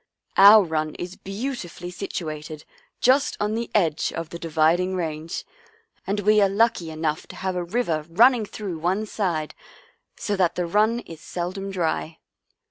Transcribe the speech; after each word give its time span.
Our 0.37 0.63
run 0.63 0.95
is 0.95 1.15
beautifully 1.15 1.91
situ 1.91 2.31
ated 2.31 2.65
just 3.01 3.37
on 3.39 3.53
the 3.53 3.69
edge 3.75 4.11
of 4.11 4.29
the 4.29 4.39
Dividing 4.39 4.95
Range, 4.95 5.45
and 6.07 6.21
we 6.21 6.41
are 6.41 6.49
lucky 6.49 6.89
enough 6.89 7.27
to 7.27 7.35
have 7.35 7.55
a 7.55 7.63
river 7.63 8.07
run 8.09 8.31
ning 8.31 8.45
through 8.47 8.79
one 8.79 9.05
side, 9.05 9.53
so 10.17 10.35
that 10.37 10.55
the 10.55 10.65
run 10.65 11.01
is 11.01 11.21
seldom 11.21 11.69
dry." 11.69 12.17